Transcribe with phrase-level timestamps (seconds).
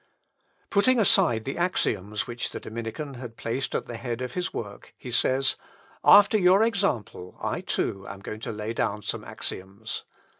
[0.71, 4.95] Putting aside the axioms which the Dominican had placed at the head of his work,
[4.97, 5.57] he says,
[6.03, 10.05] "After your example, I, too, am going to lay down some axioms."